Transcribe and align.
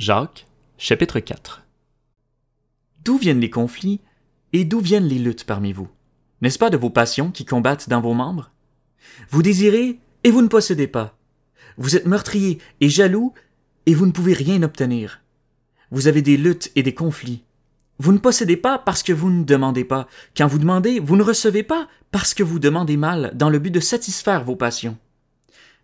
Jacques, 0.00 0.46
chapitre 0.78 1.20
4 1.20 1.62
D'où 3.04 3.18
viennent 3.18 3.40
les 3.40 3.50
conflits 3.50 4.00
et 4.54 4.64
d'où 4.64 4.80
viennent 4.80 5.06
les 5.06 5.18
luttes 5.18 5.44
parmi 5.44 5.74
vous? 5.74 5.90
N'est-ce 6.40 6.58
pas 6.58 6.70
de 6.70 6.78
vos 6.78 6.88
passions 6.88 7.30
qui 7.30 7.44
combattent 7.44 7.90
dans 7.90 8.00
vos 8.00 8.14
membres? 8.14 8.50
Vous 9.28 9.42
désirez 9.42 10.00
et 10.24 10.30
vous 10.30 10.40
ne 10.40 10.48
possédez 10.48 10.86
pas. 10.86 11.18
Vous 11.76 11.96
êtes 11.96 12.06
meurtrier 12.06 12.60
et 12.80 12.88
jaloux 12.88 13.34
et 13.84 13.92
vous 13.92 14.06
ne 14.06 14.10
pouvez 14.12 14.32
rien 14.32 14.62
obtenir. 14.62 15.20
Vous 15.90 16.08
avez 16.08 16.22
des 16.22 16.38
luttes 16.38 16.72
et 16.76 16.82
des 16.82 16.94
conflits. 16.94 17.44
Vous 17.98 18.12
ne 18.12 18.18
possédez 18.18 18.56
pas 18.56 18.78
parce 18.78 19.02
que 19.02 19.12
vous 19.12 19.28
ne 19.28 19.44
demandez 19.44 19.84
pas. 19.84 20.08
Quand 20.34 20.46
vous 20.46 20.58
demandez, 20.58 20.98
vous 20.98 21.16
ne 21.16 21.22
recevez 21.22 21.62
pas 21.62 21.88
parce 22.10 22.32
que 22.32 22.42
vous 22.42 22.58
demandez 22.58 22.96
mal 22.96 23.32
dans 23.34 23.50
le 23.50 23.58
but 23.58 23.70
de 23.70 23.80
satisfaire 23.80 24.44
vos 24.44 24.56
passions. 24.56 24.96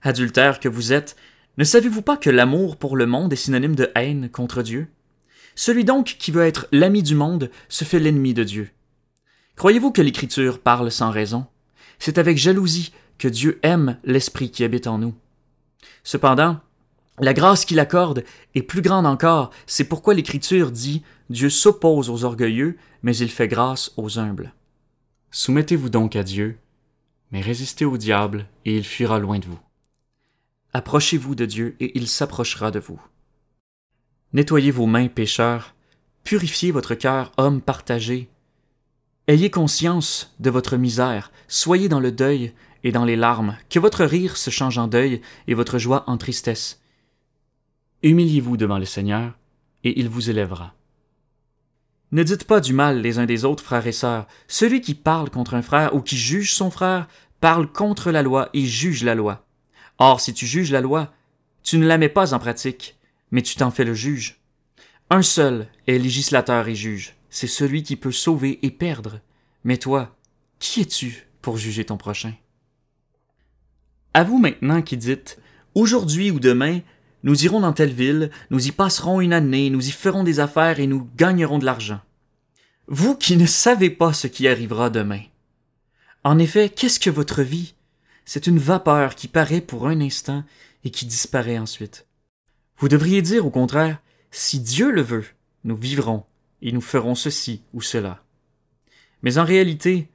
Adultère 0.01 0.59
que 0.59 0.71
vous 0.71 0.95
êtes, 0.95 1.17
ne 1.59 1.65
savez-vous 1.65 2.03
pas 2.03 2.19
que 2.19 2.29
l'amour 2.29 2.77
pour 2.77 2.97
le 2.97 3.07
monde 3.07 3.33
est 3.33 3.37
synonyme 3.37 3.75
de 3.75 3.91
haine 3.95 4.29
contre 4.29 4.63
Dieu? 4.63 4.89
Celui 5.55 5.85
donc 5.85 6.17
qui 6.19 6.31
veut 6.31 6.45
être 6.45 6.69
l'ami 6.71 7.03
du 7.03 7.15
monde 7.15 7.51
se 7.71 7.85
fait 7.85 7.99
l'ennemi 7.99 8.35
de 8.35 8.45
Dieu. 8.45 8.71
Croyez-vous 9.57 9.91
que 9.91 10.03
l'Écriture 10.03 10.59
parle 10.59 10.91
sans 10.91 11.11
raison? 11.11 11.47
C'est 11.99 12.19
avec 12.19 12.37
jalousie 12.37 12.93
que 13.17 13.29
Dieu 13.29 13.59
aime 13.63 13.99
l'Esprit 14.05 14.51
qui 14.51 14.65
habite 14.65 14.87
en 14.87 14.99
nous. 14.99 15.15
Cependant, 16.05 16.61
la 17.19 17.33
grâce 17.33 17.65
qu'il 17.65 17.81
accorde 17.81 18.23
est 18.55 18.63
plus 18.63 18.83
grande 18.83 19.07
encore, 19.07 19.51
c'est 19.67 19.89
pourquoi 19.89 20.13
l'Écriture 20.13 20.71
dit 20.71 21.03
Dieu 21.31 21.49
s'oppose 21.49 22.11
aux 22.11 22.25
orgueilleux, 22.25 22.77
mais 23.03 23.17
il 23.17 23.31
fait 23.31 23.49
grâce 23.49 23.93
aux 23.97 24.19
humbles. 24.19 24.53
Soumettez-vous 25.31 25.89
donc 25.89 26.17
à 26.17 26.23
Dieu, 26.23 26.59
mais 27.33 27.41
résistez 27.41 27.87
au 27.87 27.97
diable, 27.97 28.47
et 28.67 28.77
il 28.77 28.85
fuira 28.85 29.19
loin 29.19 29.39
de 29.39 29.47
vous. 29.47 29.59
Approchez-vous 30.77 31.35
de 31.35 31.47
Dieu 31.47 31.75
et 31.81 31.97
il 31.97 32.07
s'approchera 32.07 32.71
de 32.71 32.79
vous. 32.79 33.01
Nettoyez 34.35 34.71
vos 34.71 34.85
mains, 34.85 35.09
pécheurs, 35.09 35.75
purifiez 36.23 36.71
votre 36.71 36.95
cœur, 36.95 37.33
homme 37.39 37.63
partagé. 37.63 38.29
Ayez 39.27 39.51
conscience 39.51 40.35
de 40.39 40.51
votre 40.51 40.77
misère, 40.77 41.33
soyez 41.49 41.89
dans 41.89 41.99
le 41.99 42.13
deuil 42.13 42.53
et 42.85 42.93
dans 42.93 43.07
les 43.07 43.17
larmes, 43.17 43.57
que 43.71 43.79
votre 43.79 44.05
rire 44.05 44.37
se 44.37 44.51
change 44.51 44.77
en 44.77 44.87
deuil 44.87 45.23
et 45.49 45.55
votre 45.55 45.79
joie 45.79 46.05
en 46.09 46.19
tristesse. 46.19 46.83
Humiliez-vous 48.03 48.59
devant 48.59 48.79
le 48.79 48.85
Seigneur, 48.85 49.33
et 49.83 49.99
il 49.99 50.11
vous 50.11 50.29
élèvera. 50.29 50.75
Ne 52.13 52.23
dites 52.23 52.45
pas 52.45 52.61
du 52.61 52.75
mal 52.75 53.01
les 53.01 53.19
uns 53.19 53.25
des 53.25 53.47
autres, 53.47 53.65
frères 53.65 53.87
et 53.87 53.93
sœurs. 53.93 54.27
Celui 54.47 54.83
qui 54.83 54.93
parle 54.93 55.31
contre 55.31 55.55
un 55.55 55.63
frère 55.63 55.95
ou 55.95 56.03
qui 56.03 56.19
juge 56.19 56.53
son 56.53 56.71
frère 56.71 57.09
parle 57.41 57.67
contre 57.67 58.11
la 58.11 58.21
loi 58.21 58.51
et 58.53 58.67
juge 58.67 59.05
la 59.05 59.15
loi. 59.15 59.46
Or, 59.99 60.21
si 60.21 60.35
tu 60.35 60.47
juges 60.47 60.73
la 60.73 60.81
loi, 60.81 61.13
tu 61.63 61.79
ne 61.79 61.87
la 61.87 61.99
mets 61.99 62.09
pas 62.09 62.35
en 62.35 62.39
pratique, 62.39 62.97
mais 63.31 63.43
tu 63.43 63.57
t'en 63.57 63.71
fais 63.71 63.85
le 63.85 63.95
juge. 63.95 64.41
Un 65.11 65.23
seul 65.23 65.69
est 65.87 65.99
législateur 65.99 66.69
et 66.69 66.75
juge, 66.75 67.15
c'est 67.31 67.47
celui 67.47 67.83
qui 67.83 67.97
peut 67.97 68.13
sauver 68.13 68.59
et 68.63 68.71
perdre. 68.71 69.21
Mais 69.65 69.79
toi, 69.79 70.17
qui 70.59 70.81
es-tu 70.81 71.27
pour 71.43 71.57
juger 71.57 71.85
ton 71.85 71.97
prochain? 71.97 72.35
À 74.15 74.25
vous 74.25 74.39
maintenant 74.39 74.83
qui 74.83 74.97
dites, 74.97 75.39
aujourd'hui 75.75 76.31
ou 76.31 76.41
demain, 76.41 76.81
nous 77.23 77.45
irons 77.45 77.61
dans 77.61 77.73
telle 77.73 77.93
ville, 77.93 78.31
nous 78.51 78.67
y 78.67 78.73
passerons 78.73 79.21
une 79.21 79.33
année, 79.33 79.71
nous 79.71 79.87
y 79.87 79.91
ferons 79.91 80.25
des 80.25 80.41
affaires 80.41 80.81
et 80.81 80.87
nous 80.87 81.09
gagnerons 81.17 81.59
de 81.59 81.65
l'argent. 81.65 82.01
Vous 82.89 83.17
qui 83.17 83.37
ne 83.37 83.47
savez 83.47 83.91
pas 83.91 84.13
ce 84.13 84.27
qui 84.27 84.47
arrivera 84.49 84.91
demain. 84.91 85.23
En 86.25 86.39
effet, 86.39 86.69
qu'est-ce 86.69 87.01
que 87.01 87.11
votre 87.11 87.43
vie? 87.43 87.75
C'est 88.27 88.47
une 88.47 88.59
vapeur 88.59 89.15
qui 89.15 89.29
paraît 89.29 89.63
pour 89.63 89.87
un 89.87 90.01
instant 90.01 90.45
et 90.85 90.91
qui 90.91 91.07
disparaît 91.07 91.59
ensuite. 91.59 92.07
Vous 92.77 92.89
devriez 92.89 93.23
dire 93.23 93.47
au 93.47 93.51
contraire, 93.51 94.03
si 94.31 94.61
Dieu 94.61 94.91
le 94.91 95.01
veut, 95.01 95.25
nous 95.65 95.77
vivrons 95.77 96.25
et 96.61 96.73
nous 96.73 96.81
ferons 96.83 97.15
ceci 97.15 97.63
ou 97.73 97.81
cela. 97.81 98.23
Mais 99.23 99.39
en 99.39 99.45
réalité, 99.45 100.11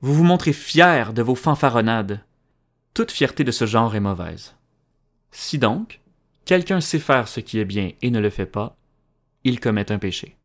vous 0.00 0.14
vous 0.14 0.24
montrez 0.24 0.52
fier 0.52 1.12
de 1.12 1.22
vos 1.22 1.34
fanfaronnades. 1.34 2.20
Toute 2.92 3.10
fierté 3.10 3.42
de 3.42 3.50
ce 3.50 3.66
genre 3.66 3.96
est 3.96 4.00
mauvaise. 4.00 4.54
Si 5.32 5.58
donc, 5.58 6.00
quelqu'un 6.44 6.80
sait 6.80 7.00
faire 7.00 7.26
ce 7.26 7.40
qui 7.40 7.58
est 7.58 7.64
bien 7.64 7.92
et 8.02 8.10
ne 8.10 8.20
le 8.20 8.30
fait 8.30 8.46
pas, 8.46 8.76
il 9.42 9.58
commet 9.58 9.90
un 9.90 9.98
péché. 9.98 10.36